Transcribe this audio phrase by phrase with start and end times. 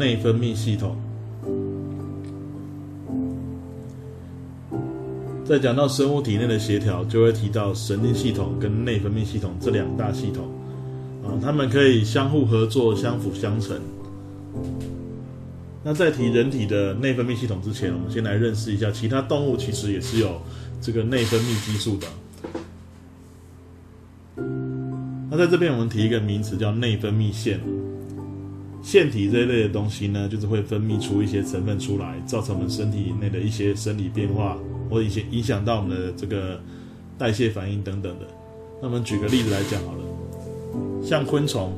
[0.00, 0.96] 内分泌系统。
[5.44, 10.46] 在讲到生物体内的协调，就会提到神经系统跟内分泌系统这两大系统
[11.22, 13.78] 啊，它们可以相互合作、相辅相成。
[15.84, 20.40] 那在提人体的内分泌系统之前，我们先来认识一下其他动物，其实也是有
[20.80, 22.06] 这个内分泌激素的。
[25.30, 27.60] 那在这边，我们提一个名词叫内分泌腺。
[28.82, 34.56] 腺体这一类的东西呢，就是会分泌出一些成分出来，造成我们身体内的一些生理变化，
[34.88, 36.58] 或者一些影响到我们的这个
[37.18, 38.26] 代谢反应等等的。
[38.80, 41.72] 那我们举个例子来讲好了，像昆虫，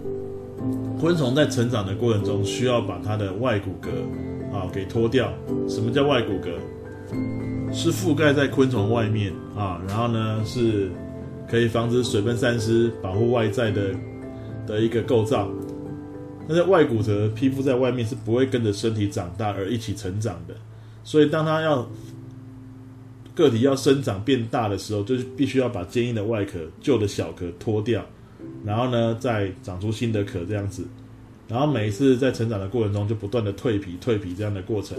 [1.00, 5.32] 昆虫在成长的过程中，需要把它的外骨骼啊给脱掉。
[5.68, 6.52] 什么叫外骨骼？
[7.74, 10.90] 是覆盖在昆虫外面啊，然后呢是
[11.50, 13.94] 可以防止水分散失，保护外在的
[14.66, 15.48] 的一个构造。
[16.52, 20.54] 那在外骨骼皮肤在外面是不会跟着身体长大而一起成长的，
[21.02, 21.88] 所以当它要
[23.34, 28.04] 个体要生长变大的时候，就是必须要把坚硬的外壳、旧的小壳脱掉，
[28.66, 30.86] 然后呢再长出新的壳这样子，
[31.48, 34.98] 然后每一次在成长的过程中就不断的蜕皮、蜕皮这样的过程。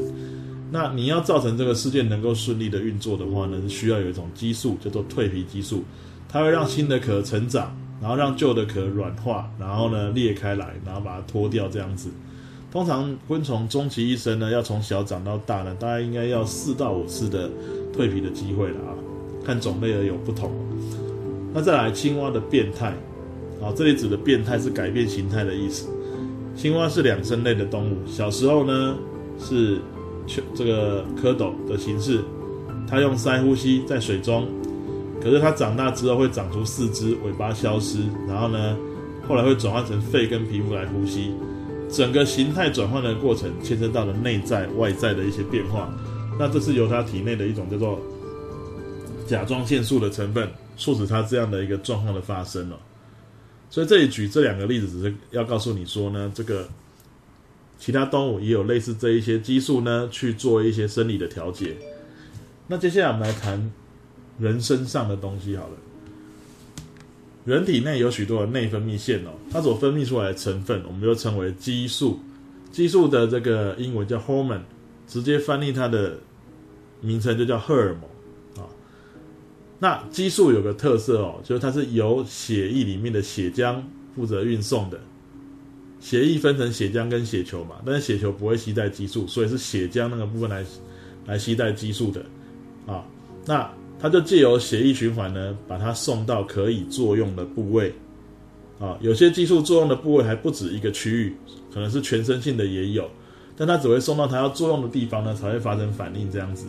[0.71, 5.83] 那你要造成这个事件能够顺利的运作的话呢，需要有一种激素叫做蜕皮激素，
[6.27, 7.77] 它会让新的壳成长。
[8.01, 12.09] 然后让旧的壳软化，然后呢裂开来，然后把它脱掉，这样子。
[12.71, 17.49] 通常昆虫终其一生呢，要从小长到大呢，大概应该要四到五次的
[17.95, 18.91] 蜕皮的机会了啊。
[19.45, 20.51] 看种类而有不同。
[21.53, 22.87] 那再来青蛙的变态，
[23.61, 25.87] 啊，这里指的变态是改变形态的意思。
[26.55, 28.95] 青蛙是两生类的动物，小时候呢
[29.37, 29.79] 是
[30.55, 32.21] 这个蝌蚪的形式，
[32.87, 34.47] 它用鳃呼吸在水中。
[35.21, 38.77] 可是它长大之后会长出四肢，尾巴消失，然后呢，
[39.25, 41.31] 后来会转换成肺跟皮肤来呼吸，
[41.89, 45.89] 整个形态转换的过程牵涉到了内在外在的一些变化。
[46.37, 48.01] 那这是由它体内的一种叫做
[49.25, 52.77] 甲状腺素的成分促使它这样的一个状况的发生了。
[53.69, 56.67] 所以这里举这两个例子，只是要告诉你说呢，这个
[57.79, 61.77] 其他动物也有类似这一些激素呢，去做一些生理的调节。
[62.67, 63.71] 那接下来我们来谈。
[64.39, 65.73] 人身上的东西好了，
[67.45, 72.19] 人体内有许多的内分泌腺哦，它所分泌出来的成分，我们就称为激素。
[72.71, 74.61] 激素的这个英文叫 hormone，
[75.07, 76.17] 直接翻译它的
[77.01, 78.67] 名称就叫荷尔蒙啊。
[79.77, 83.79] 那激素有个特色哦，就是它是由血液里面的血浆
[84.15, 84.99] 负责运送的。
[85.99, 90.65] 血液分成血浆跟血球嘛，但是血球不会携带激素，所以是血浆那个部分来
[91.25, 92.25] 来携带激素的
[92.85, 93.05] 啊。
[93.45, 93.71] 那
[94.03, 97.93] 它就借由血液循环呢，把它送到可以作用的部位，
[98.77, 101.33] 啊，有些激素作用的部位还不止一个区域，
[101.73, 103.09] 可能是全身性的也有，
[103.55, 106.65] 但它只会送到它要作用的地方呢，才会发生反应这样子，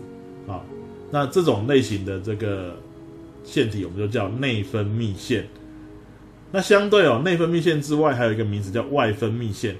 [0.46, 0.62] 啊，
[1.10, 2.76] 那这种类型的这个
[3.42, 5.44] 腺体，我们就叫内分泌腺。
[6.52, 9.74] 那相对哦，内分泌腺之外，还有一个名字叫外分泌腺。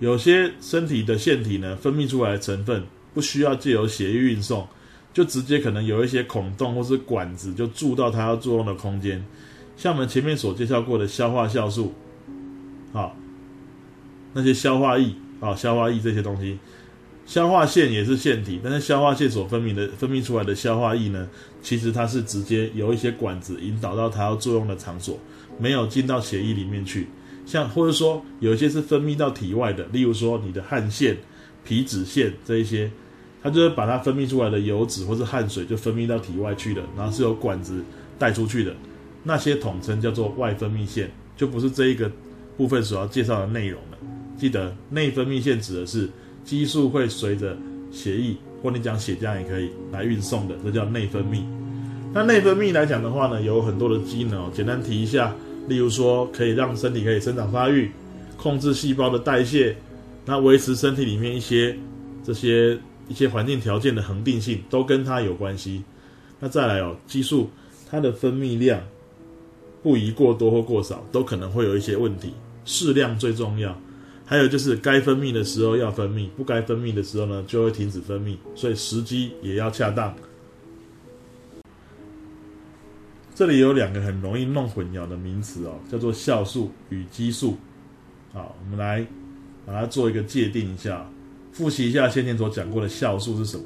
[0.00, 2.84] 有些身体的腺体呢，分泌出来的成分
[3.14, 4.68] 不需要借由血液运送。
[5.14, 9.24] 就直接可能有一些孔洞或是管子，就注到它要作用的空间，
[9.76, 11.94] 像我们前面所介绍过的消化酵素，
[12.92, 13.12] 啊，
[14.32, 16.58] 那些消化液啊，消化液这些东西，
[17.26, 21.28] 消化腺也是腺体，但是消化腺所分泌的分泌出来的消化液呢，
[21.62, 25.16] 其实它是直接由一些管子引导到它要作用的场所，
[25.60, 27.06] 没有进到血液里面去，
[27.46, 31.16] 像或者说有一些是分泌到体外的，例如说你的汗腺、
[31.64, 32.90] 皮脂腺这一些。
[33.44, 37.84] 它就是把它分泌出来的油脂或是汗水就分泌到体外去了，然后是由管子
[38.18, 38.74] 带出去的，
[39.22, 42.10] 那些统称叫做外分泌腺，就不是这一个
[42.56, 43.98] 部分所要介绍的内容了。
[44.38, 46.08] 记得内分泌腺指的是
[46.42, 47.54] 激素会随着
[47.92, 51.42] 血液或你讲血浆也可以来运送的，这叫内分泌。
[52.14, 55.36] 那内分泌来讲的话呢，有很多的机能哦，简单提一下，
[55.68, 57.90] 例如说可以让身体可以生长发育，
[58.38, 59.76] 控制细胞的代谢，
[60.24, 61.76] 那维持身体里面一些
[62.24, 62.78] 这些。
[63.08, 65.82] 一些环境条件的恒定性都跟它有关系。
[66.40, 67.50] 那再来哦，激素
[67.88, 68.82] 它的分泌量
[69.82, 72.32] 不宜过多或过少，都可能会有一些问题。
[72.64, 73.78] 适量最重要。
[74.26, 78.36] 还有就是该分泌的时候要分泌，不该分泌的时候呢，就会停止分泌。
[78.54, 80.14] 所以时机也要恰当。
[83.34, 87.56] 这里有两个很容易弄混淆的名词哦，叫做酵素与激素。
[88.32, 89.06] 好，我们来
[89.66, 91.06] 把它做一个界定一下。
[91.54, 93.64] 复习一下先前所讲过的酵素是什么？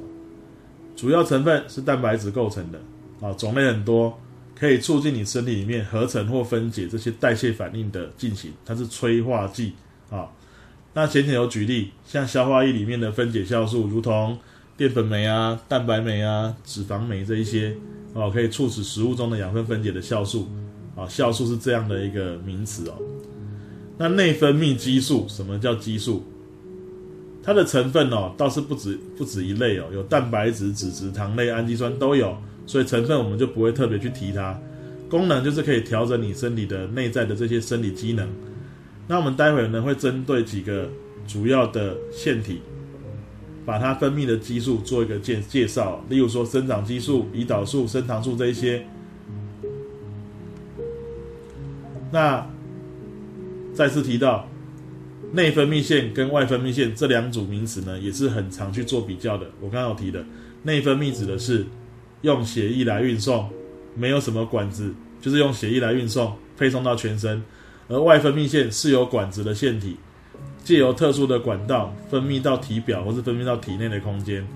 [0.95, 2.79] 主要成分是蛋白质构成的
[3.21, 4.17] 啊，种类很多，
[4.59, 9.73] 可以促进你身体里面合成或分解这些代谢反应的进行，它是催化剂
[10.11, 10.29] 啊。
[10.93, 14.37] 那先前有举例，像消化液里面的分解酵素，如同
[14.77, 17.75] 淀粉酶啊、蛋白酶啊、脂肪酶这一些
[18.13, 20.49] 哦，可以促使食物中的养分分解的酵素
[20.97, 22.95] 啊，酵素是这样的一个名词哦。
[23.97, 26.25] 那内分泌激素，什么叫激素？
[27.49, 32.37] 它的成分哦，倒是不止不止一类哦，有蛋白质、脂质、糖类、氨基酸都有，
[32.67, 34.55] 所以成分我们就不会特别去提它。
[35.09, 38.29] 功能就是可以调整你身体的内在的这些生理机能。
[39.07, 40.91] 那我们待会呢会针对几个
[41.27, 42.61] 主要的腺体，
[43.65, 48.85] 把它分泌的激素做一个介介绍，例如说生长激素、胰岛素、升糖素这一些。
[52.13, 52.47] 那
[53.73, 54.47] 再次提到
[55.33, 59.47] 内分泌腺跟外分泌腺这两组名词呢，也是很常去做比较的。
[59.61, 60.25] 我刚刚有提的，
[60.63, 61.67] 内分泌指的是
[62.23, 63.49] 用血液来运送。
[63.95, 67.41] 没有什么管子，就是用血液来运送，配送到全身；
[67.89, 69.97] 而外分泌腺是有管子的腺体，
[70.63, 74.47] 借由特殊的管道分泌到体表或是分泌到体内的空间，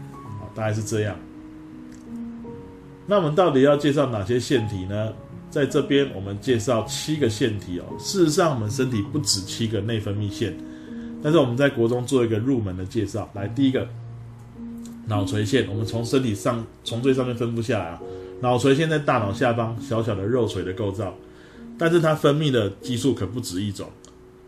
[0.54, 1.16] 大概是这样。
[3.06, 5.12] 那我们到底要介绍哪些腺体呢？
[5.52, 7.84] 在这边我们介绍七个腺体哦。
[7.99, 10.56] 事实上，我们身体不止七个内分泌腺，
[11.22, 13.31] 但是我们在国中做一个入门的介绍。
[13.34, 13.87] 来，第一个
[15.06, 18.00] 脑垂腺，我们从身体上从最上面分布下来啊。
[18.40, 21.14] 脑垂腺在大脑下方小小的肉垂的构造，
[21.78, 23.87] 但是它分泌的激素可不止一种。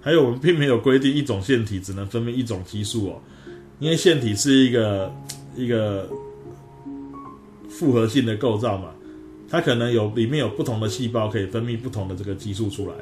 [0.01, 3.21] 还有，我们并没有规定一种腺体只能分泌一种激素哦，
[3.79, 5.15] 因为腺体是一个
[5.55, 6.09] 一个
[7.69, 8.89] 复合性的构造嘛，
[9.49, 12.95] 它可能有里面有不同的细胞可以分泌不同的这个激素出来。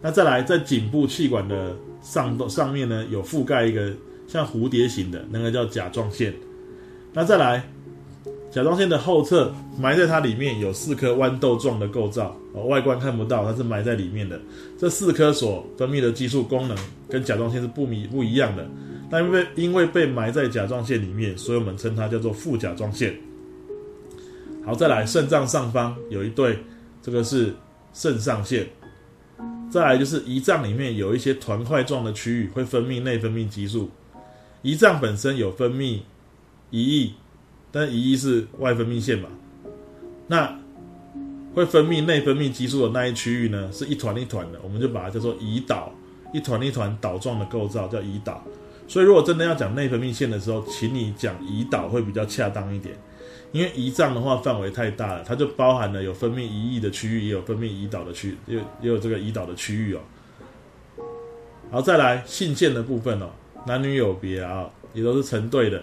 [0.00, 3.92] 那再来，在颈部气管的上上面呢，有覆盖一个
[4.26, 6.34] 像蝴蝶形的那个叫甲状腺。
[7.12, 7.62] 那再来。
[8.52, 14.40] 甲状腺的后侧埋在它里面有四颗豌豆状的构造，哦，外观看不到，它是埋在里面的。
[14.76, 16.76] 这四颗所分泌的激素功能
[17.08, 18.68] 跟甲状腺是不米不一样的。
[19.08, 23.14] 那因为因为被埋在甲状腺里面，所以我们称它叫做副甲状腺。
[24.64, 26.58] 好，再来肾脏上方有一对，
[27.02, 27.54] 这个是
[27.92, 28.66] 肾上腺。
[29.70, 33.90] 再来就是胰脏里面有一些团块状的区域会分泌内分泌激素。
[34.62, 36.00] 胰脏本身有分泌
[36.70, 37.12] 胰液。
[37.72, 39.28] 但胰液是外分泌腺嘛，
[40.26, 40.58] 那
[41.54, 45.92] 会分泌内分泌激素的那一区域呢，是一团一团的，我们就把它叫做胰岛，
[46.34, 48.42] 一团一团岛状的构造叫胰岛。
[48.88, 52.92] 所以如果真的要讲内分泌腺的时候，请你讲胰岛会比较恰当一点，
[53.52, 60.00] 因为胰脏的话范围太大了，它就包含了有分泌胰液的区域，也有分泌胰岛的区，也也有这个胰岛的区域哦。
[61.72, 63.30] 好，再来性腺的部分哦，
[63.66, 65.82] 男女有别啊，也都是成对的。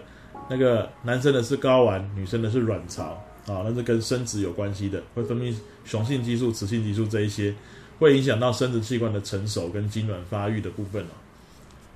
[0.50, 3.04] 那个男生的是睾丸，女生的是卵巢
[3.48, 5.54] 啊，那是跟生殖有关系的，会分泌
[5.84, 7.54] 雄性激素、雌性激素这一些，
[8.00, 11.12] 会影响到生殖器官的成熟跟精卵发育的部分哦。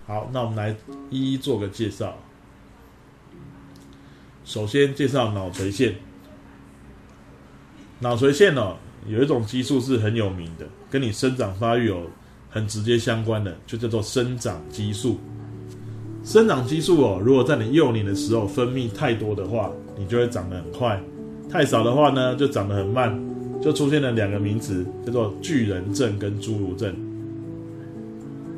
[0.06, 0.76] 好，那我们来
[1.10, 2.18] 一一做个介绍。
[4.44, 5.96] 首先介绍脑垂腺，
[8.00, 8.76] 脑垂腺哦，
[9.08, 12.10] 有一种激素是很有名的，跟你生长发育有
[12.50, 15.20] 很直接相关的，就叫做生长激素。
[16.24, 20.98] 生长激素哦，如果在你幼年的时候分泌太多的话，你就会长得很快；
[21.50, 23.20] 太少的话呢，就长得很慢，
[23.62, 26.96] 就出现了两个名词，叫做巨人症跟侏儒症。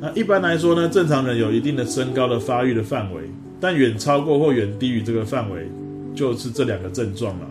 [0.01, 3.29] 那一般来说呢，正常人有一定的身高的发育的范围，
[3.63, 5.65] 但远超过或远低于这个范围，
[6.13, 7.47] 就是这两个症状了。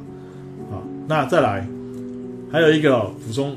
[0.70, 1.66] 好，那再来，
[2.50, 3.56] 还有一个哦，补充，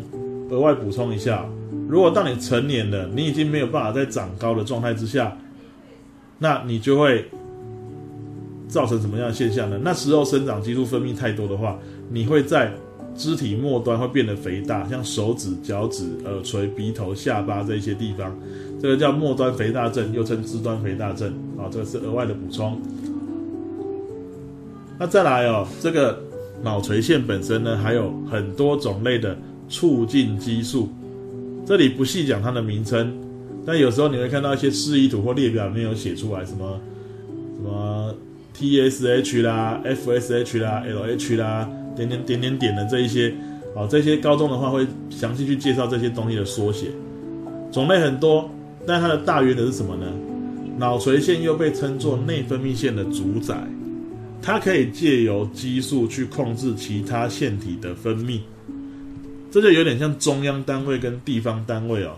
[0.50, 1.46] 额外补充一下，
[1.90, 5.38] 如果当你成年了，你已经没有办法再长高的状态之下。
[6.40, 7.26] 那你就会
[8.70, 9.78] 造成什么样的现象呢？
[9.84, 11.78] 那时候生长激素分泌太多的话，
[12.10, 12.72] 你会在
[13.18, 18.34] 肢体末端会变得肥大，像手指、脚趾、耳垂、鼻头、下巴这些地方，
[18.86, 21.28] 这个叫末端肥大症，又称肢端肥大症。
[21.58, 22.80] 啊，这个是额外的补充。
[25.00, 26.22] 那再来哦，这个
[26.62, 29.36] 脑垂腺本身呢，还有很多种类的
[29.70, 30.88] 促进激素，
[31.66, 33.12] 这里不细讲它的名称。
[33.66, 36.80] 但有时候你会看到一些示意图或列表里面有写出来什么
[37.58, 38.14] 什么
[38.56, 43.34] TSH 啦、FSH 啦、LH 啦，点点点点点的这一些，
[43.74, 46.90] 哦，这些高中的话会详细去介绍这些东西的缩写，
[47.72, 48.48] 种类很多，
[48.88, 50.06] 但它的大原则是什么呢？
[50.78, 53.56] 脑垂腺又被称作内分泌腺的主宰，
[54.42, 58.40] 它可以借由激素去控制其他腺体的分泌，
[59.50, 62.12] 这就有点像中央单位跟地方单位哦。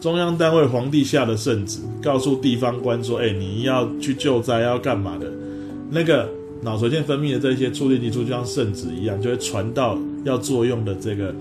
[0.00, 5.30] 中央单位皇帝下的圣旨，告诉地方官说：“哎，你要去救灾，要干嘛的？
[5.90, 6.28] 那个
[6.62, 11.34] 脑垂腺分泌的这些促进激素，就像圣旨一样，就会传到要作用的这个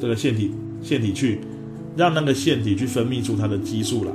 [0.00, 1.40] 这个腺体腺体去，
[1.98, 4.12] 让那个腺体去分泌出它的激素来。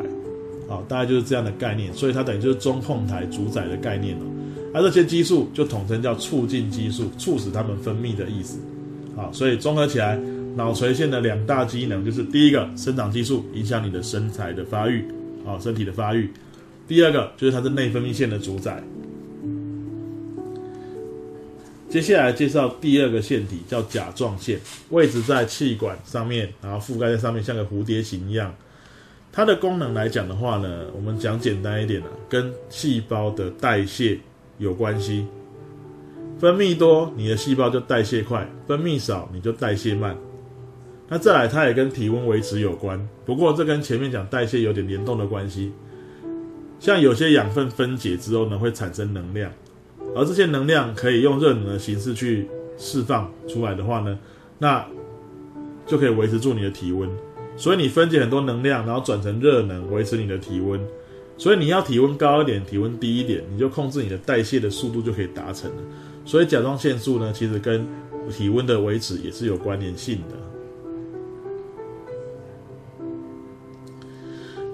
[0.73, 1.93] 啊，大概就是这样的概念。
[1.93, 4.25] 所以它等于就是中控台主宰的概念了。
[4.73, 8.57] 而这些激素就统称叫促进激素，促使它们分泌的意思。
[9.15, 10.17] 啊，所以综合起来，
[10.55, 15.05] 脑垂腺的两大机能就是第一个，生长激素影响你的身材的发育，
[15.45, 16.27] 啊，身体的发育；
[16.87, 18.81] 第二个就是它是内分泌腺的主宰。
[21.93, 24.59] 接下来介绍第二个腺体，叫甲状腺，
[24.89, 28.51] 位置在气管上面，然后覆盖在上面，像个蝴蝶形一样。
[29.31, 34.17] 它的功能来讲的话呢，我们讲简单一点啊，跟细胞的代谢
[34.57, 35.27] 有关系。
[36.39, 40.17] 分泌多，你的细胞就代谢快；分泌少，你就代谢慢。
[41.07, 42.99] 那再来，它也跟体温维持有关。
[43.23, 45.71] 不过这跟前面讲代谢有点联动的关系。
[46.79, 49.51] 像有些养分分解之后呢，会产生能量。
[50.15, 54.17] 而这些能量可以用热能的形式去释放出来的话呢，
[54.59, 54.85] 那
[55.85, 57.09] 就可以维持住你的体温。
[57.55, 60.79] 所以你分解很多能量，然后转成热能，维持你的体温。
[61.37, 65.77] 所以你要体温高一点，体温低一点，你就控制你的代谢的速度就可以达成了。
[66.25, 67.85] 所以甲状腺素呢，其实跟
[68.31, 70.37] 体温的维持也是有关联性的。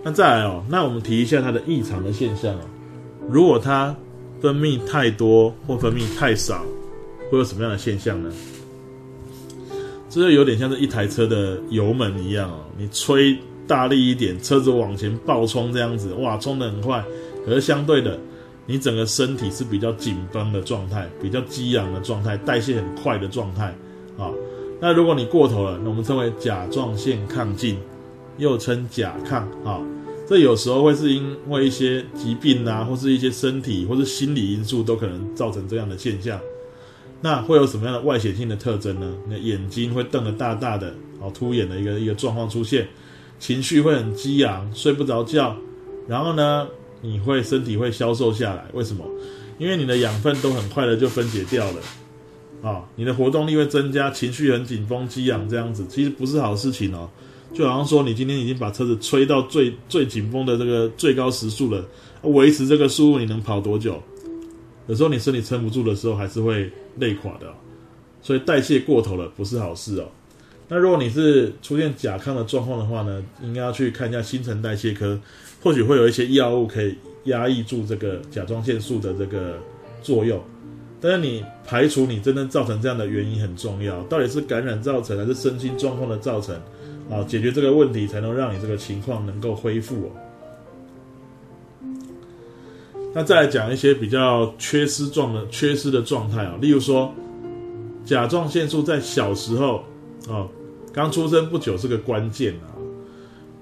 [0.03, 2.62] 那再来哦，那我们提一下它的异常的现象哦，
[3.29, 3.96] 如果它
[4.41, 6.63] 分泌太多或分泌太少，
[7.31, 8.31] 会有什么样的现象呢？
[10.10, 17.03] 这就有点像是一台车的油门一样哦，你吹大力一点，车子往前爆冲这样子，哇，冲得很快。
[17.46, 18.19] 可是相对的，
[18.65, 23.75] 你整个身体是比较紧绷的状态，比较激昂的状态，代谢很快的状态
[24.17, 24.31] 啊。
[24.81, 27.77] 那如果你过头了，那我们称为甲状腺亢进，
[28.38, 29.79] 又称甲亢啊。
[30.29, 36.39] 这有时候会是因为一些疾病啊，或是一些身体或是心理因素，都可能造成这样的现象。
[37.19, 39.12] 那会有什么样的外显性的特征呢？
[39.27, 42.88] 那眼睛会瞪得大大的，好凸眼的一个一个状况出现，
[43.39, 45.57] 情绪会很激昂，睡不着觉。
[46.07, 46.67] 然后呢，
[47.01, 49.03] 你会身体会消瘦下来，为什么？
[49.57, 51.81] 因为你的养分都很快的就分解掉了，
[52.62, 57.09] 啊，你的活动力会增加，情绪很紧绷激昂这样子，其实不是好事情哦。
[57.53, 61.84] 就好像说，你今天已经把车子吹到最最紧绷的这个最高时速了，
[62.22, 64.01] 维持这个速度，你能跑多久？
[64.88, 67.48] 有时候你身体撑不住的时候，还是会累垮的。
[68.22, 70.08] 所以代谢过头了不是好事哦。
[70.68, 75.20] 那如果你是出现甲亢的状况的话呢，应该要去看一下新陈代谢科，
[75.63, 79.58] 或许会有一些药物可以压抑住这个甲状腺素的这个
[80.03, 80.39] 作用。
[81.01, 86.56] 但是你排除你真正造成这样的原因很重要，到底是感染造成还是身心状况的造成？
[87.10, 90.10] 啊，解决这个问题，才能让你这个情况能够恢复哦。
[93.13, 97.12] 那再来讲一些比较缺失状的缺失的状态啊，例如说，
[98.06, 99.84] 甲状腺素在小时候
[100.30, 100.48] 啊，
[100.94, 102.78] 刚出生不久是个关键啊。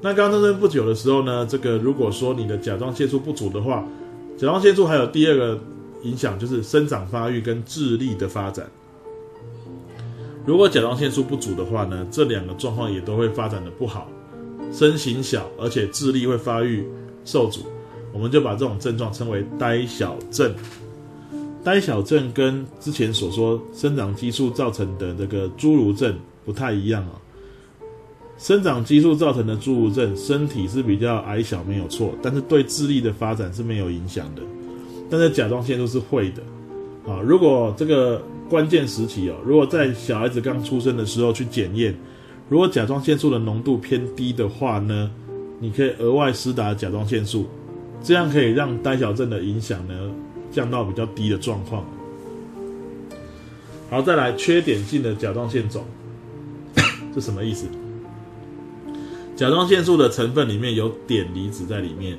[0.02, 3.88] 那刚出生不久的时候呢，这个如果说你的甲状腺素不足的话，
[4.38, 5.58] 甲状腺素还有第二个
[6.04, 8.70] 影响就是生长发育跟智力的发展。
[10.48, 14.10] 如果甲状腺素不足的话呢，这两个状况也都会发展的不好，
[14.72, 16.88] 身形小，而且智力会发育
[17.26, 17.66] 受阻，
[18.14, 20.56] 我们就把这种症状称为呆小症。
[21.66, 27.20] 呆小症跟之前所说生长激素造成的这个侏儒症不太一样啊、
[28.38, 34.42] 生长激素造成的侏儒症，身体是比较矮小没有错，但是对智力的发展是没有影响的。
[35.10, 36.42] 但是甲状腺素是会的
[37.06, 38.22] 啊，如果这个。
[38.50, 41.94] 关键时期哦，如果在小孩子刚出生的时候去检验，
[42.48, 45.12] 如果甲状腺素的浓度偏低的话呢，
[45.60, 47.46] 你可以额外施打甲状腺素，
[48.02, 49.94] 这样可以让呆小症的影响呢
[50.50, 51.84] 降到比较低的状况。
[53.90, 55.84] 好，再来缺点性的甲状腺肿，
[57.14, 57.68] 这什么意思？
[59.36, 62.18] 甲状腺素的成分里面有碘离子在里面，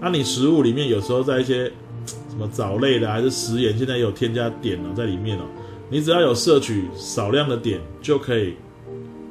[0.00, 1.72] 那你食物里面有时候在一些。
[2.36, 5.42] 什么藻类的还是食盐，现在有添加碘哦，在里面哦。
[5.88, 8.54] 你只要有摄取少量的碘，就可以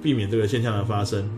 [0.01, 1.29] 避免这个现象的发生。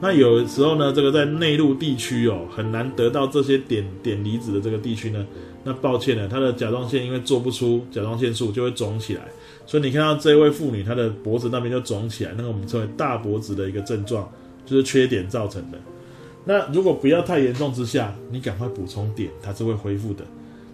[0.00, 5.26] 那有时候呢，这个在内陆地区哦，很难得到这些碘碘离子的这个地区呢，
[5.64, 9.22] 那抱歉了，它的甲状腺因为做不出甲状腺素，就会肿起来。
[9.66, 14.30] 所以你看到这位妇女，她的脖子那边就肿起来，那个我们称为大脖子的一个症状，
[14.64, 15.78] 就是缺碘造成的。
[16.44, 20.24] 那如果不要太严重之下，你赶快补充碘，它是会恢复的。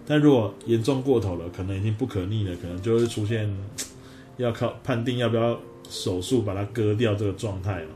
[0.09, 3.53] 但如果严重过头了，可能已经不可逆了，可能就会出现
[4.37, 5.59] 要靠判定要不要
[5.89, 7.87] 手术把它割掉这个状态了。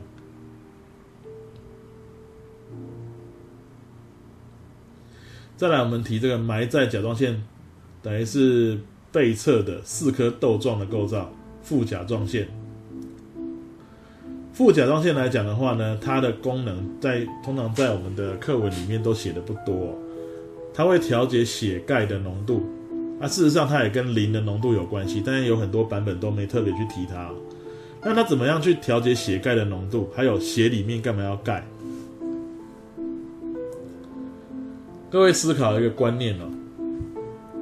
[5.56, 7.42] 再来，我们提这个埋在甲状腺，
[8.02, 8.78] 等于是
[9.10, 12.46] 背侧的四颗豆状的构造——副甲状腺。
[14.52, 19.96] 副甲状腺来讲的话呢，它的功能在通常在我们的课文里面都写的不多，
[20.74, 22.62] 它会调节血钙的浓度。
[23.20, 27.30] 啊、事实上它也跟磷的浓度有关系，但是有很多版本都没特别去提它。
[28.02, 30.08] 那它怎么样去调节血钙的浓度？
[30.12, 31.64] 还有血里面干嘛要钙？
[35.08, 36.50] 各位思考一个观念哦，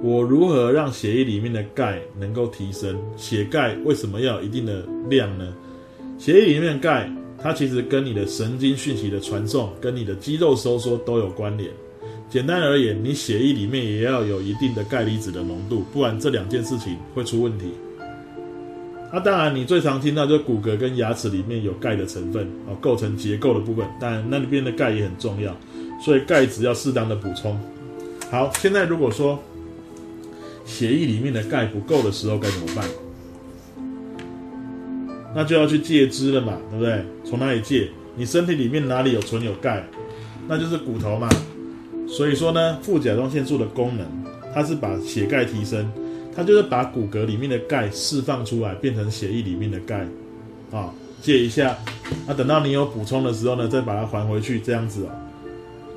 [0.03, 2.99] 我如何让血液里面的钙能够提升？
[3.19, 5.53] 血钙为什么要有一定的量呢？
[6.17, 11.71] 血液里面的钙，它其实跟你的神经讯息的传送，跟你的肌肉收缩都有关联。
[12.31, 17.73] 简单而言，你血液里面也要有一定的钙离子的浓度，不然这两件事情会出问题。
[19.13, 23.85] 那、啊、当然，你最常听到就是骨骼跟牙齿里面有钙的成分啊，构成结构的部分。
[24.01, 25.53] 但，那里边的钙也很重要，
[26.01, 27.61] 所以钙质要适当的补充。
[28.31, 29.37] 好，现在如果说
[30.65, 32.85] 血液里面的钙不够的时候该怎么办？
[35.35, 37.05] 那就要去借支了嘛，对不对？
[37.25, 37.91] 从哪里借？
[38.15, 39.85] 你身体里面哪里有存有钙？
[40.47, 41.29] 那就是骨头嘛。
[42.11, 44.07] 所以说呢，副甲状腺素的功能，
[44.53, 45.91] 它是把血钙提升。
[46.33, 50.07] 它就是把骨骼里面的钙释放出来，变成血液里面的钙，
[50.71, 51.77] 啊、借一下，
[52.27, 55.09] 那等到你有补充的时候呢，再把它还回去，这样子哦。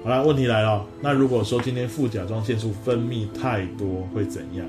[0.03, 4.67] 好了，问题来了，那如果说今天副甲状腺素分泌太多会怎样？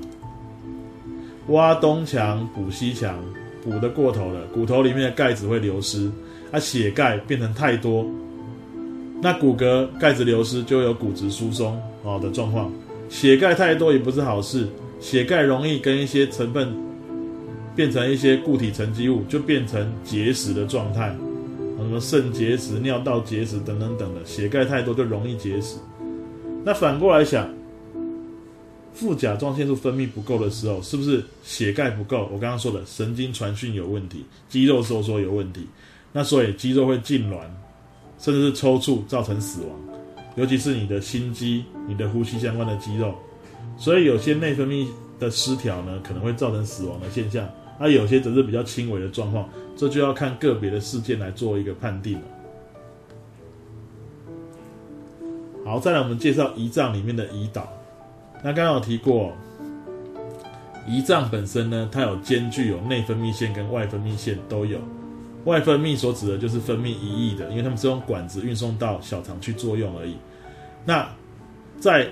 [1.48, 3.18] 挖东墙补西墙，
[3.64, 6.10] 补得过头了，骨头里面的钙质会流失，
[6.52, 8.06] 它、血钙变成太多，
[9.24, 12.70] 那骨骼钙质流失就有骨质疏松哦的状况，
[13.08, 14.68] 血钙太多也不是好事。
[15.00, 16.76] 血钙容易跟一些成分
[17.74, 21.16] 变成一些固体沉积物，就变成结石的状态，
[21.78, 24.22] 什么肾结石、尿道结石等等等的。
[24.26, 25.78] 血钙太多就容易结石。
[26.62, 27.48] 那反过来想，
[28.92, 32.28] 副甲状腺素分泌不够的时候，是不是血钙不够？
[32.30, 35.66] 我刚刚说的神经传讯有问题，肌肉收缩有问题，
[36.12, 37.40] 那所以肌肉会痉挛，
[38.24, 39.70] 甚至是抽搐，造成死亡。
[40.34, 43.14] 尤其是你的心肌、你的呼吸相关的肌肉。
[43.76, 44.88] 所以有些内分泌
[45.20, 47.46] 的失调呢，可能会造成死亡的现象，
[47.78, 49.46] 而有些则是比较轻微的状况，
[49.76, 52.22] 这就要看个别的事件来做一个判定了。
[55.66, 57.68] 好，再来我们介绍胰脏里面的胰岛。
[58.42, 59.34] 那刚刚有提过，
[60.88, 64.78] 胰脏本身呢，它有兼具有内分泌腺跟外分泌腺都有。
[65.44, 70.14] 外分泌所指的就是分泌胰液的，因为它们是用管子运送到小肠去作用而已。
[70.84, 71.08] 那
[71.78, 72.08] 在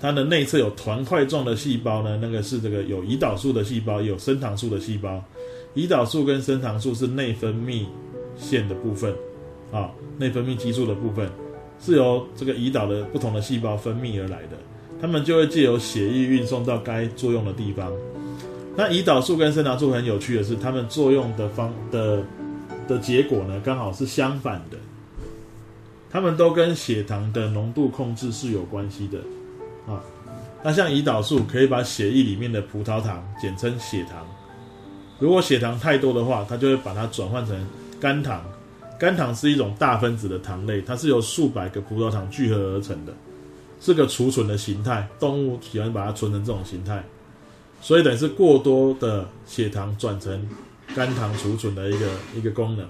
[0.00, 5.22] 它的内侧有团块状的细胞呢，那个是这个有胰岛素的细胞，有升糖素的细胞。
[5.74, 7.84] 胰岛素跟升糖素是内分泌
[8.36, 9.14] 腺的部分，
[9.70, 11.30] 啊，内分泌激素的部分
[11.80, 14.56] 是由这个胰岛的不同的细胞分泌而来的，
[15.00, 17.92] 它们就会借由血液运送到该作用的地方。
[18.74, 22.22] 那胰岛素跟升糖素很有趣的是，它们作用的方的
[22.90, 24.76] 的结果呢，刚好是相反的，
[26.10, 29.18] 它们都跟血糖的浓度控制是有关系的。
[29.86, 30.02] 啊，
[30.64, 34.26] 那像胰岛素可以把血液里面的葡萄糖，简称血糖，
[35.20, 37.66] 如果血糖太多的话，它就会把它转换成
[38.00, 38.44] 肝糖。
[38.98, 43.14] 肝糖是一种大分子的糖类，它是由数百个葡萄糖聚合而成的，
[43.80, 45.08] 是个储存的形态。
[45.18, 47.02] 动物喜欢把它存成这种形态，
[47.80, 50.46] 所以等于是过多的血糖转成
[50.94, 52.86] 肝糖储存的一个一个功能。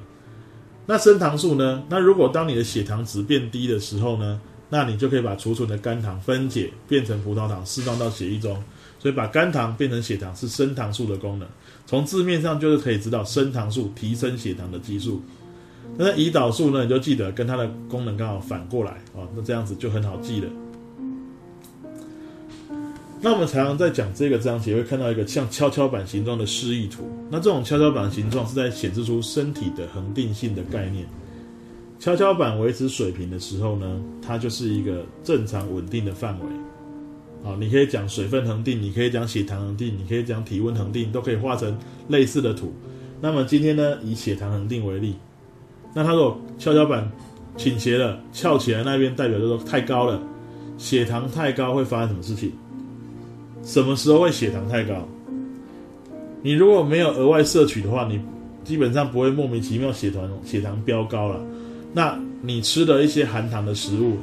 [0.87, 1.83] 那升糖素呢？
[1.89, 4.41] 那如果当你的血糖值变低的时候呢？
[4.73, 8.63] 那你就可以把储存的肝糖分解变成葡萄糖，释放到血液中。
[9.01, 11.49] 所以把肝糖变成血糖是升糖素的功能。
[11.87, 15.23] 从字面上就是可以知道升糖素提升血糖的激素。
[15.97, 19.27] 那胰岛素呢，你就记得跟它的功能刚好反过来哦。
[19.35, 20.49] 那这样子就很好记了。
[23.23, 27.05] 那我们常常在讲这个章节会看到一个像跷跷板形状的示意图。
[27.31, 31.07] 那这种跷跷板形状是在显示出身体的恒定性的概念。
[31.99, 36.47] 跷跷板维持水平的时候呢，它就是一个正常稳定的范围。
[37.43, 41.79] 好，你可以讲水分恒定，你可以讲血糖恒定，你可以讲体温恒定，都可以画成
[42.09, 42.73] 类似的图。
[43.21, 45.15] 那么今天呢，以血糖恒定为例，
[45.95, 47.11] 那它如果跷跷板
[47.59, 50.19] 倾斜了，翘起来那边代表就是说太高了，
[50.79, 52.51] 血糖太高会发生什么事情？
[53.63, 55.07] 什么时候会血糖太高？
[56.43, 58.21] 你如果没有额外摄取的话，你
[58.65, 61.41] 基本上不会莫名其妙血糖血糖飙高了。
[61.93, 64.17] 那你吃的一些含糖的食物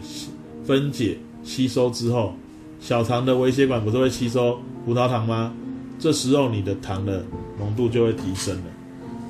[0.64, 2.34] 分解吸收之后，
[2.80, 5.54] 小肠的微血管不是会吸收葡萄糖吗？
[6.00, 7.24] 这时候你的糖的
[7.60, 8.64] 浓度就会提升了。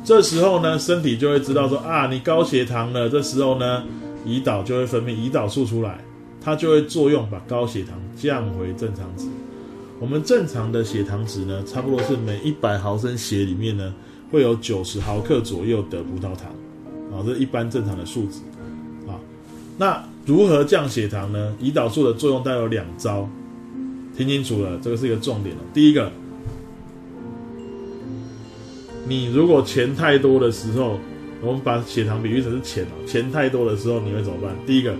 [0.03, 3.09] 这时候呢，身体就会知道说啊，你高血糖了。
[3.09, 3.83] 这时候呢，
[4.25, 5.99] 胰岛就会分泌胰岛素出来，
[6.41, 9.25] 它就会作用把高血糖降回正常值。
[9.99, 13.93] 我们正常的血糖值呢，差不多是每一百毫升血里面呢，
[14.31, 16.51] 会有九十毫克左右的葡萄糖。
[17.11, 18.39] 啊，这一般正常的数值
[19.07, 19.17] 啊。
[19.77, 21.55] 那如何降血糖呢？
[21.61, 23.27] 胰岛素的作用大概有两招，
[24.15, 25.61] 听清楚了，这个是一个重点了。
[25.73, 26.11] 第一个，
[29.07, 30.99] 你如果钱太多的时候，
[31.41, 34.53] 我们把血糖比喻成是钱哦，钱太多的时候你会怎么办？
[34.67, 34.93] 第一个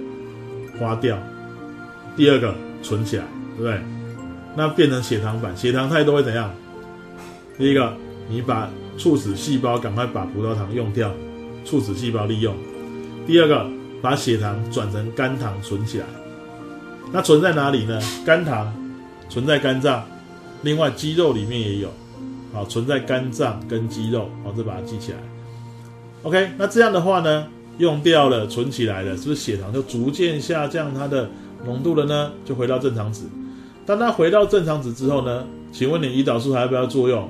[0.79, 1.21] 花掉，
[2.15, 3.25] 第二个存起来，
[3.57, 3.79] 对不对？
[4.57, 6.51] 那变成血糖板，血糖太多会怎样？
[7.59, 7.93] 第一个，
[8.27, 8.67] 你把
[8.97, 11.13] 促使细胞赶快把葡萄糖用掉，
[11.63, 12.55] 促使细胞利用；
[13.27, 13.69] 第二个，
[14.01, 16.05] 把血糖转成肝糖存起来。
[17.11, 18.01] 那存在哪里呢？
[18.25, 18.73] 肝糖
[19.29, 20.03] 存在肝脏，
[20.63, 21.93] 另外肌肉里面也有，
[22.51, 25.19] 好，存在肝脏跟肌肉，好，这把它记起来。
[26.23, 27.45] OK，那这样的话呢，
[27.77, 31.29] 用掉了，存起来了，是不是血糖就逐渐下降它的
[31.63, 32.31] 浓度了呢？
[32.43, 33.21] 就回到正常值。
[33.87, 35.47] 当它回到正常值之后呢？
[35.71, 37.29] 请问你胰岛素还要不要作用？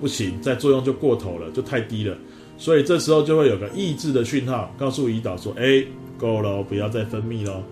[0.00, 2.16] 不行，再作用就过头了，就太低了。
[2.56, 5.84] 所以这时候就会有个抑制的讯号，告诉胰岛说：“哎，
[6.16, 7.62] 够了，不要再分泌了。”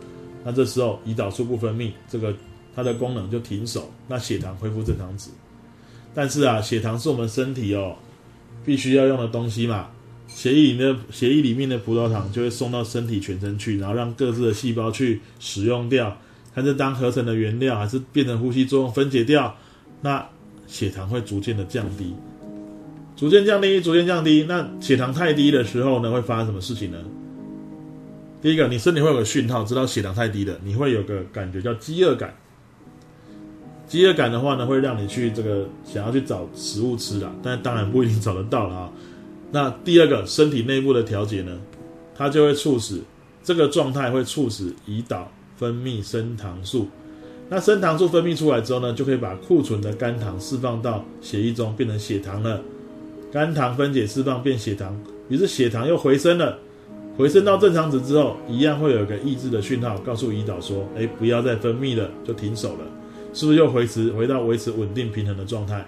[0.44, 2.34] 那这时候胰岛素不分泌，这个
[2.74, 5.30] 它的功能就停手，那血糖恢复正常值。
[6.14, 7.96] 但是啊，血糖是我们身体哦
[8.64, 9.88] 必须要用的东西嘛，
[10.28, 16.16] 血液里的血液里面的葡萄糖就会送到身体全身去，然后让各自的细胞去使用掉。
[16.56, 19.54] 还是当合成的原料，还是变成呼吸作用分解掉？
[20.00, 20.26] 那
[20.66, 22.14] 血糖会逐渐的降低，
[23.14, 24.46] 逐渐降低，逐渐降低。
[24.48, 26.96] 那血糖太低的时候呢，会发生什么事情呢？
[28.40, 32.34] 第一个，你身体会有个讯号，知道血糖太低了，你会有个感觉叫饥饿感。
[33.86, 38.90] 饥饿感的话呢，会让你去这个想要去找食物吃啦，但是当然不一定找得到了啊。
[39.52, 41.60] 那第二个，身体内部的调节呢，
[42.14, 43.02] 它就会促使
[43.44, 45.30] 这个状态会促使胰岛。
[45.56, 46.88] 分泌升糖素，
[47.48, 52.60] 那升糖素分泌出来之后呢，就可以把库存的肝糖释放到血液中，变成血糖了。
[53.32, 56.58] 肝糖分解释放变血糖，于是血糖又回升了，
[57.16, 62.84] 回升到正常值之后，一样会有一个抑制的讯号，告诉胰岛说：“哎，不要再分泌了，就停手了。”
[63.34, 65.86] 是不是又维持回到维持稳定平衡的状态？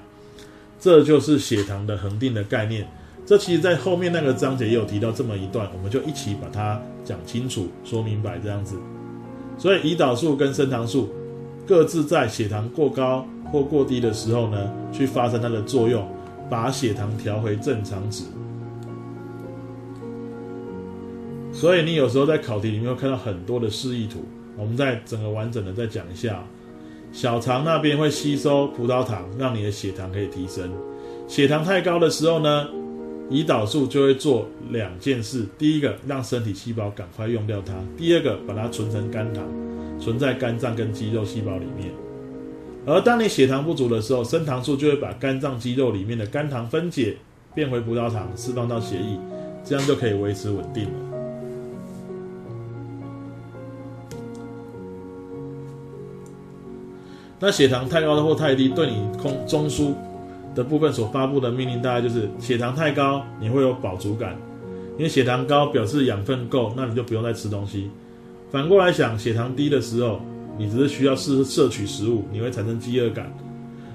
[0.78, 2.86] 这就是血糖的恒定的概念。
[3.24, 8.76] 这其实在后面那个章节也有提到这么一段，我们就一起把它讲清楚、说明白，这样子。
[9.58, 11.08] 所以，胰岛素跟升糖素
[11.66, 16.06] 各自在血糖过高或过低的时候呢，去发生它的作用，
[16.48, 18.22] 把血糖调回正常值。
[21.52, 24.24] 所以，你有时候在考题里面会看到很多的示意图。
[24.56, 26.42] 我们再整个完整的再讲一下：
[27.12, 30.70] 小肠那边会吸收葡萄糖，让你的血糖可以提升。
[31.26, 32.68] 血糖太高的时候呢，
[33.30, 39.44] 胰岛素就会做两件事：第一个，让身体细胞赶快用掉它；第二个，把它存成肝糖，
[40.00, 41.92] 存在肝脏跟肌肉细胞里面。
[42.86, 47.16] 而当你血糖不足的时候，升糖素就会把肝脏肌肉里面的肝糖分解，
[47.54, 49.20] 变回葡萄糖，释放到血液，
[49.62, 50.90] 这样就可以维持稳定了。
[57.40, 59.92] 那血糖太高的或太低，对你空中枢。
[60.58, 64.36] 的部分所发布的命令大概就是血糖太高，你会有饱足感，
[64.96, 67.88] 因为血糖高表示养分够，那你就不用再吃东西。
[68.50, 70.20] 反过来想，血糖低的时候，
[70.58, 73.32] 你只是需要摄摄取食物，你会产生饥饿感。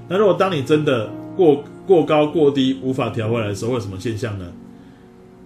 [0.08, 4.46] 那如果当你真的过过高过低无法调回来的时候，会有什么现象呢？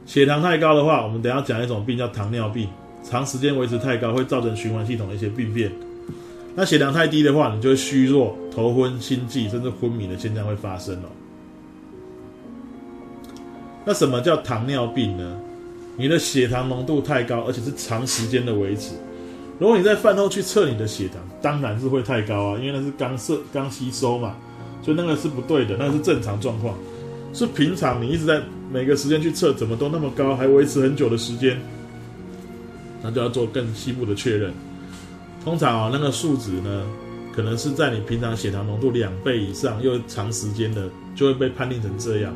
[0.06, 2.68] 血糖太高的话，我们等下讲一种病叫糖尿病，
[3.02, 5.72] 长时间维持太高会造成循环系统的一些病变。
[6.60, 11.08] 那血糖太低的话，你就会虚弱、头昏、心悸，甚至昏迷的现象会发生哦。
[13.86, 15.40] 那什么叫糖尿病呢？
[15.98, 18.96] 你的血糖浓度太高，而且是长时间的维持。
[19.60, 24.36] 如果你在饭后去测你的血糖，当然是会太高啊，因为那是刚摄、刚吸收嘛，
[24.82, 26.76] 所以那个是不对的，那是正常状况。
[27.34, 28.42] 是平常你一直在
[28.72, 31.56] 每个时间去测，怎么都那么高，还维持很久的时间，
[33.04, 34.52] 那就要做更细部的确认。
[35.48, 36.86] 通常啊，那个数值呢，
[37.34, 42.36] 可能是在你平常血糖浓度两倍以上，又长时间的，就会被判定成这样。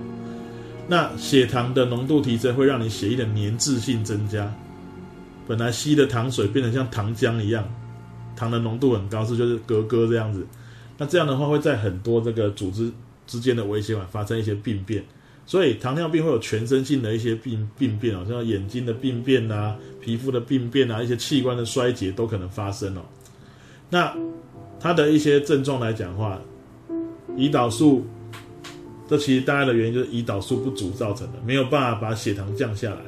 [0.88, 4.50] 那血糖的浓度提升，会让你血液的粘滞性增加，
[5.46, 7.70] 本来稀的糖水变成像糖浆一样，
[8.34, 10.48] 糖的浓度很高，是就是格格这样子。
[10.98, 12.90] 那这样的话，会在很多这个组织
[13.28, 15.04] 之间的微血管发生一些病变。
[15.46, 23.02] 所以糖尿病会有全身性的一些病病变哦，像眼睛的病变啊、皮肤的病变啊、一些器官的衰竭都可能发生哦。
[23.90, 24.16] 那
[24.80, 26.40] 它的一些症状来讲的话，
[27.36, 28.06] 胰岛素，
[29.10, 33.02] 这其实大概的原因就是胰岛素不足造成的，没有办法把血糖降下来。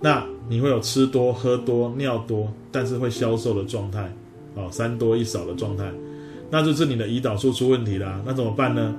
[0.00, 4.12] 那你会有吃多、喝多、尿多，但是会消瘦的状态，
[4.54, 5.90] 哦，三多一少的状态，
[6.50, 8.20] 那就是你的胰岛素出问题啦。
[8.26, 8.94] 那怎么办呢？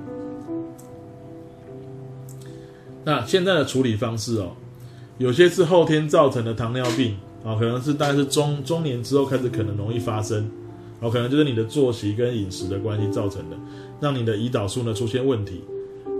[3.08, 4.52] 那现在的处理方式哦，
[5.16, 10.46] 有些是后天造成的糖尿病啊，可能是大概是中中年之后开始可能容易发生，
[11.00, 13.56] 哦，可能就是你的作息跟饮食的关系造成的，
[13.98, 15.62] 让你的胰岛素呢出现问题，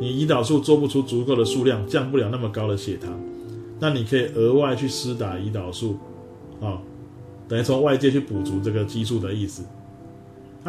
[0.00, 3.12] 你胰岛素做不出足够的数量，降不了那么高的血糖，
[3.78, 5.98] 那你可以额外去施打胰岛素，
[6.58, 6.80] 啊，
[7.46, 9.62] 等于从外界去补足这个激素的意思。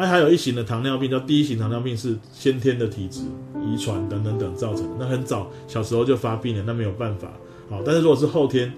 [0.00, 3.20] 那还有一型的糖尿病叫第一型糖尿病，是先天的体质、
[3.62, 7.30] 遗传等等等造成的，那很早小时候就发病了，那没有办法。
[7.68, 8.72] 好，但是如果是后天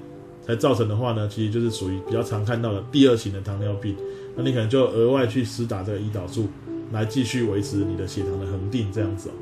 [0.45, 3.95] 才造成的话呢，其实就是属于比较常看到的第二型的糖尿病。
[4.35, 6.49] 那你可能就额外去施打这个胰岛素，
[6.91, 9.33] 来继续维持你的血糖的恒定，这样子哦。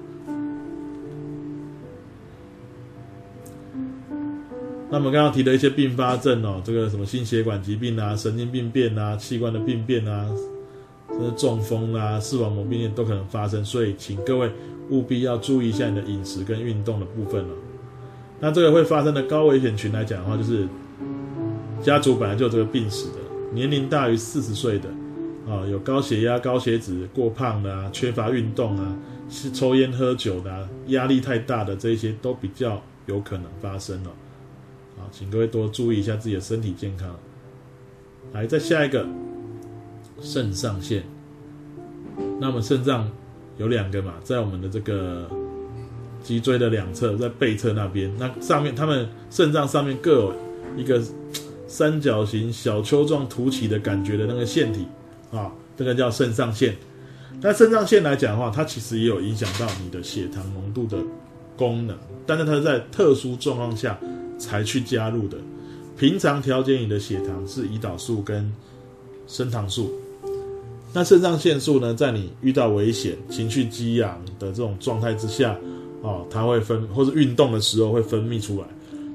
[4.91, 10.29] 那么刚刚提的一些并发症哦，这个什么心血管疾病啊、神经病变啊、器官的病变啊、
[11.33, 14.49] 中风啊、视网膜病变都可能发生，所以请各位
[14.91, 17.55] 务必要注意一下你的饮食跟运动的部分了。
[18.39, 20.69] 那这个会发生的高危险群来讲的话，就是
[21.83, 23.17] 家族本来就有这个病史的，
[23.53, 24.89] 年龄大于四十岁的，
[25.47, 28.97] 啊，有高血压、高血脂、过胖的啊，缺乏运动啊，
[29.29, 34.11] 是抽烟喝酒的啊，压力太大的这一些都比较有可能发生了，
[34.99, 37.15] 啊，请各位多注意一下自己的身体健康。
[38.33, 39.07] 来，再下一个，
[40.21, 41.03] 肾上腺。
[42.41, 43.09] 那么肾脏
[43.59, 45.29] 有两个嘛，在我们的这个。
[46.23, 50.35] 脊椎的两侧，在背侧那边，那上面他们肾脏上面各有
[50.77, 51.03] 一个
[51.67, 54.87] 三角形小丘状凸起的感觉的那个腺体
[55.33, 56.77] 啊，这个叫肾上腺。
[57.41, 61.03] 那肾上腺来讲的话，它其实也有影响到你的血糖浓度的
[61.57, 63.99] 功能，但是它是在特殊状况下
[64.39, 65.39] 才去加入的。
[65.97, 68.53] 平常调节你的血糖是胰岛素跟
[69.27, 69.91] 升糖素，
[70.93, 75.57] 那肾上腺素呢，在你遇到危险、情绪激昂的这种状态之下。
[76.03, 78.67] 哦，它会分，或是运动的时候会分泌出来，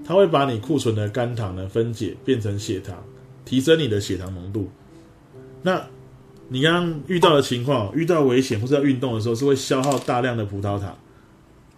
[0.05, 2.95] 它会把你库存的肝糖呢分解变成血糖，
[3.43, 4.69] 提升你的血糖浓度。
[5.63, 5.81] 那
[6.47, 10.95] 你刚刚遇到的情况，遇到危险或是要运动的时候，是会消耗大量的葡萄糖。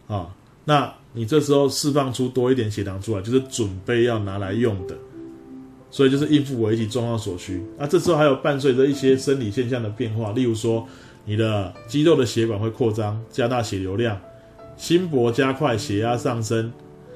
[0.08, 4.98] 啊、那你这时候释放出多一点血糖出来，就是准备要拿来用的，
[5.90, 7.64] 所以就是应付危急状况所需。
[7.78, 10.88] 那这时候还有伴随着一些生理现象的变化，例如说
[11.26, 14.20] 你的肌肉的血管会扩张，加大血流量。
[14.78, 16.72] 心搏加快，血压上升，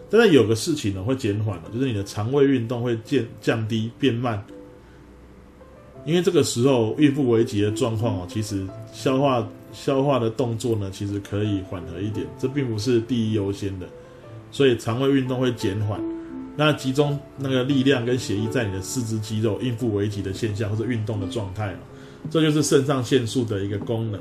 [0.10, 4.44] 但是有个事情呢会减缓了，就是你的肠胃运动会渐降低变慢，
[6.04, 13.88] 因为这个时候孕妇危急的状况哦，其实消化消化的动作呢其实可以缓和一点，这并不是第一优先的，
[14.50, 16.02] 所以肠胃运动会减缓，
[16.56, 21.76] 那集中那个力量跟血液在你的四肢肌肉，应付危急的现象或者运动的状态，
[22.30, 24.20] 这就是肾上腺素的一个功能。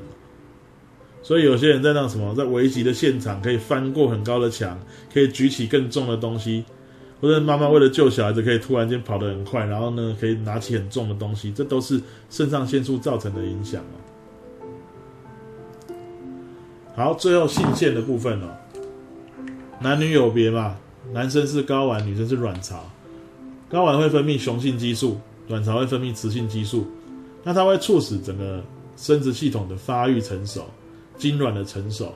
[1.23, 4.81] 所以有些人在那什么，在危急的现场可以翻过很高的墙，
[5.13, 6.65] 可以举起更重的东西，
[7.21, 13.95] 或者妈妈为了救小孩子可以突然间跑得很快，然后呢可以拿起很重的东西，这都是肾上腺素造成的影响哦。
[16.97, 18.49] 好，最后性腺的部分哦，
[19.81, 20.77] 男女有别嘛，
[21.13, 22.89] 男生是睾丸，女生是卵巢。
[23.71, 26.87] 睾丸会分泌雄性激素，卵巢会分泌雌性激素，
[27.43, 28.63] 那它会促使整个
[28.97, 30.65] 生殖系统的发育成熟。
[31.19, 32.15] 精卵的成熟，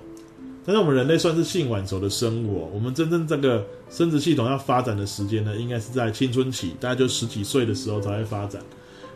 [0.64, 2.70] 但是我们人类算是性晚熟的生物哦。
[2.73, 8.62] 我们真正这个生殖系统要发展的时间呢，应该是在青春期，大概就十几岁的时候才会发展。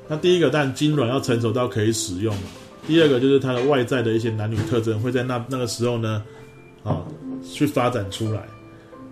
[0.07, 2.43] 那第一个，但精卵要成熟到可以使用嘛。
[2.87, 6.23] 第二个就是它的外在的一些男女特征会在那那个时候呢，
[6.85, 7.03] 啊，
[7.43, 8.47] 去发展出来。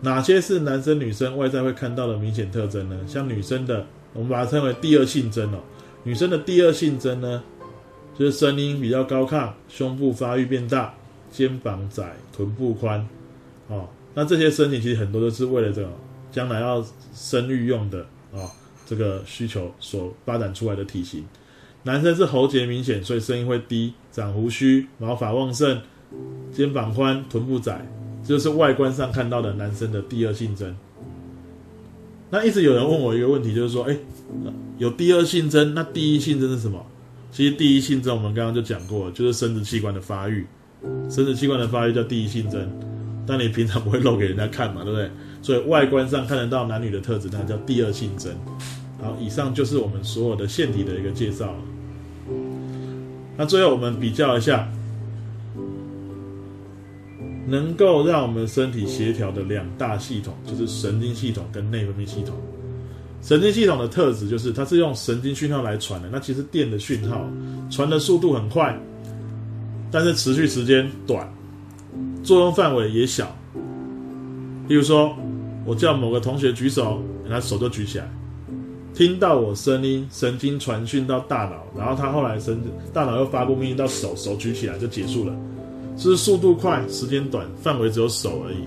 [0.06, 2.96] 哪些是男生女生外在会看到的明显特征呢？
[3.08, 5.58] 像女生的，我们把它称为第二性征哦。
[6.04, 7.42] 女生的第二性征呢？
[8.16, 10.94] 就是声音比较高亢，胸部发育变大，
[11.32, 13.04] 肩膀窄，臀部宽，
[13.66, 15.90] 哦，那这些身体其实很多都是为了这个
[16.30, 18.50] 将来要生育用的啊、哦，
[18.86, 21.26] 这个需求所发展出来的体型。
[21.82, 25.80] 男生是喉结明显，所以声音会低，长胡须，毛发旺盛，
[26.52, 27.84] 肩膀宽，臀部窄，
[28.26, 30.74] 就是外观上看到的男生的第二性征。
[32.28, 33.96] 那一直有人问我一个问题，就是说，哎，
[34.78, 36.84] 有第二性征，那第一性征是什么？
[37.30, 40.44] 其实第一性征我们刚刚就讲过了，就是生殖器官的发育，
[41.08, 42.68] 生殖器官的发育叫第一性征，
[43.26, 45.10] 但你平常不会露给人家看嘛，对不对？
[45.42, 48.32] 所以外观上看得到男女的特质，那叫第二性征。
[49.00, 51.54] 好，以上就是我们所有的腺体的一个介绍。
[53.36, 54.68] 那最后我们比较一下，
[57.46, 62.34] 能够让我们身体协调的两大系统，就是神经系统跟内分泌系统。
[63.22, 67.24] 神经系统的特质就是它是用神经讯号来传的，那其实电的讯号
[67.70, 68.78] 传的速度很快，
[69.90, 71.28] 但是持续时间短，
[72.22, 73.34] 作用范围也小。
[74.68, 75.16] 例如说，
[75.64, 78.08] 我叫某个同学举手，他手就举起来，
[78.94, 82.60] 听到我声音，神经传讯到大脑，然后他后来神
[82.92, 85.34] 大脑又发布命令到手，手举起来就结束了。
[85.96, 88.58] 是速度快，时间短，范围只有手而已。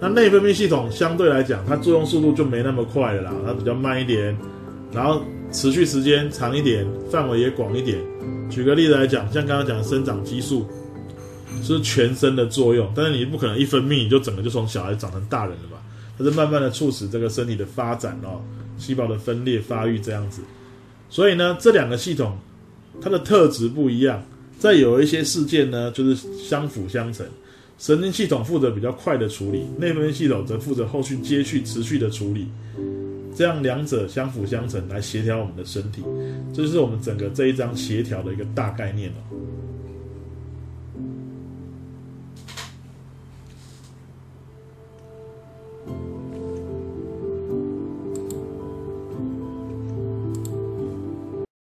[0.00, 4.36] 那内分泌系统相对来讲，它作用速度就没那么快了啦，它比较慢一点，
[4.92, 7.98] 然后持续时间长一点，范围也广一点。
[8.48, 10.66] 举个例子来讲，像刚刚讲的生长激素，
[11.62, 15.82] 是全身的作用，但是你不可能一分泌你就整个就从小孩长成大人了吧？
[16.16, 18.40] 它是慢慢的促使这个身体的发展哦，
[18.78, 20.42] 细胞的分裂发育这样子。
[21.10, 22.38] 所以呢，这两个系统
[23.00, 24.22] 它的特质不一样。
[24.58, 27.24] 再有一些事件呢，就是相辅相成，
[27.78, 32.48] 神经系统负责比较快的处理，内分泌系统则负责后续接续持续的处理，
[33.36, 36.02] 这样两者相辅相成来协调我们的身体，
[36.52, 39.22] 这就是我们整个这一章协调的一个大概念哦。